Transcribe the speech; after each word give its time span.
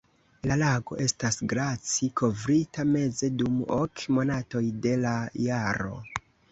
La 0.51 0.55
lago 0.61 0.97
estas 1.03 1.37
glaci-kovrita 1.53 2.87
meze 2.97 3.33
dum 3.43 3.63
ok 3.79 4.09
monatoj 4.19 4.67
de 4.89 5.01
la 5.07 5.17
jaro. 5.49 5.99